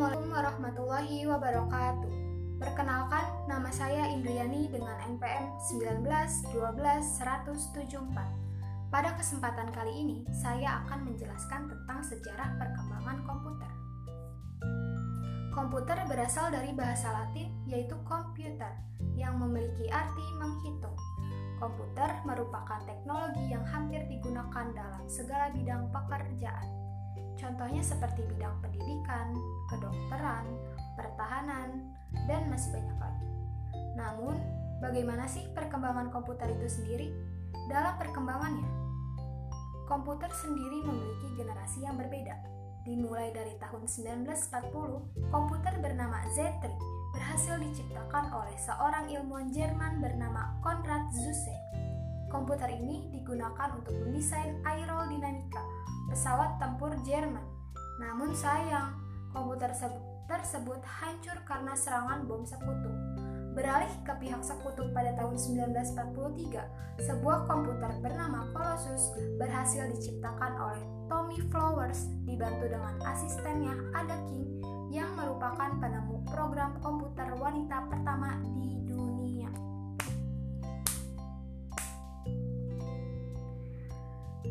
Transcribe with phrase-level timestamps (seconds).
[0.00, 2.08] warahmatullahi wabarakatuh.
[2.56, 5.52] Perkenalkan, nama saya Indriani dengan NPM
[6.56, 8.88] 1912174.
[8.88, 13.68] Pada kesempatan kali ini, saya akan menjelaskan tentang sejarah perkembangan komputer.
[15.52, 18.72] Komputer berasal dari bahasa Latin yaitu komputer
[19.12, 20.96] yang memiliki arti menghitung.
[21.60, 26.81] Komputer merupakan teknologi yang hampir digunakan dalam segala bidang pekerjaan
[27.40, 29.34] Contohnya seperti bidang pendidikan,
[29.72, 30.46] kedokteran,
[30.98, 31.92] pertahanan,
[32.28, 33.28] dan masih banyak lagi.
[33.96, 34.36] Namun,
[34.80, 37.08] bagaimana sih perkembangan komputer itu sendiri?
[37.68, 38.68] Dalam perkembangannya,
[39.86, 42.36] komputer sendiri memiliki generasi yang berbeda.
[42.82, 46.66] Dimulai dari tahun 1940, komputer bernama Z3
[47.14, 51.54] berhasil diciptakan oleh seorang ilmuwan Jerman bernama Konrad Zuse.
[52.32, 55.60] Komputer ini digunakan untuk mendesain aerodinamika
[56.08, 57.44] pesawat tempur Jerman.
[58.00, 58.96] Namun sayang,
[59.36, 59.68] komputer
[60.24, 62.88] tersebut hancur karena serangan bom sekutu.
[63.52, 71.36] Beralih ke pihak sekutu pada tahun 1943, sebuah komputer bernama Colossus berhasil diciptakan oleh Tommy
[71.52, 74.48] Flowers dibantu dengan asistennya Ada King
[74.88, 78.81] yang merupakan penemu program komputer wanita pertama di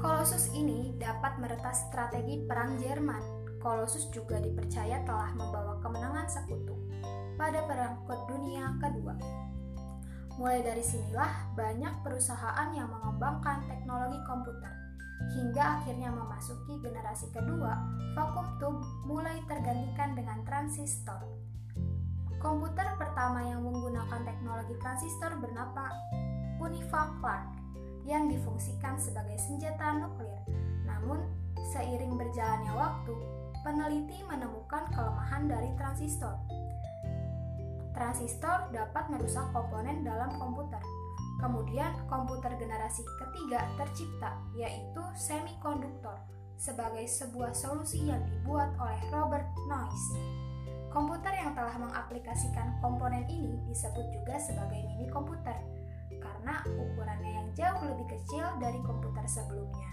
[0.01, 3.21] Kolossus ini dapat meretas strategi perang Jerman.
[3.61, 6.73] Kolossus juga dipercaya telah membawa kemenangan sekutu
[7.37, 9.13] pada Perang Dunia Kedua.
[10.41, 14.73] Mulai dari sinilah banyak perusahaan yang mengembangkan teknologi komputer
[15.37, 17.77] hingga akhirnya memasuki generasi kedua,
[18.17, 21.29] vakum tube mulai tergantikan dengan transistor.
[22.41, 25.93] Komputer pertama yang menggunakan teknologi transistor bernama
[26.57, 27.60] Univa Clark
[28.05, 30.41] yang difungsikan sebagai senjata nuklir.
[30.85, 31.21] Namun,
[31.73, 33.13] seiring berjalannya waktu,
[33.61, 36.35] peneliti menemukan kelemahan dari transistor.
[37.91, 40.81] Transistor dapat merusak komponen dalam komputer.
[41.41, 46.17] Kemudian, komputer generasi ketiga tercipta, yaitu semikonduktor,
[46.57, 50.17] sebagai sebuah solusi yang dibuat oleh Robert Noyce.
[50.93, 55.55] Komputer yang telah mengaplikasikan komponen ini disebut juga sebagai mini komputer
[56.19, 59.91] karena ukurannya yang jauh lebih kecil dari komputer sebelumnya.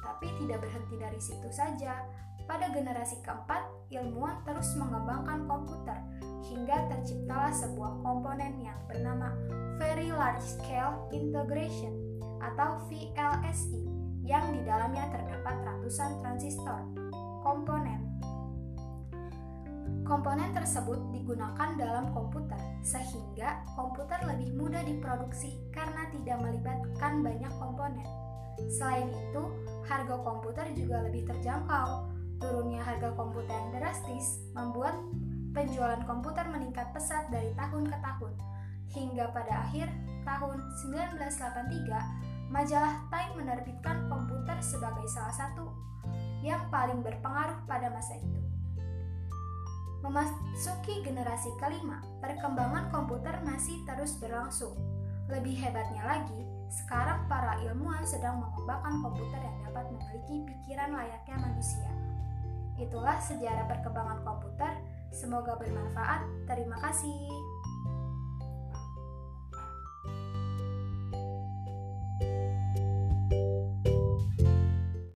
[0.00, 2.02] Tapi tidak berhenti dari situ saja.
[2.48, 3.62] Pada generasi keempat,
[3.94, 5.98] ilmuwan terus mengembangkan komputer
[6.50, 9.30] hingga terciptalah sebuah komponen yang bernama
[9.78, 11.94] Very Large Scale Integration
[12.42, 13.86] atau VLSI
[14.26, 16.80] yang di dalamnya terdapat ratusan transistor.
[17.40, 18.10] Komponen
[20.10, 28.02] Komponen tersebut digunakan dalam komputer, sehingga komputer lebih mudah diproduksi karena tidak melibatkan banyak komponen.
[28.74, 29.42] Selain itu,
[29.86, 32.10] harga komputer juga lebih terjangkau.
[32.42, 34.98] Turunnya harga komputer yang drastis membuat
[35.54, 38.34] penjualan komputer meningkat pesat dari tahun ke tahun.
[38.90, 39.86] Hingga pada akhir
[40.26, 40.58] tahun
[40.90, 45.70] 1983, majalah Time menerbitkan komputer sebagai salah satu
[46.42, 48.40] yang paling berpengaruh pada masa itu.
[50.00, 54.72] Memasuki generasi kelima, perkembangan komputer masih terus berlangsung.
[55.28, 56.40] Lebih hebatnya lagi,
[56.70, 61.90] sekarang para ilmuwan sedang mengembangkan komputer yang dapat memiliki pikiran layaknya manusia.
[62.80, 64.72] Itulah sejarah perkembangan komputer.
[65.12, 66.24] Semoga bermanfaat.
[66.48, 67.28] Terima kasih.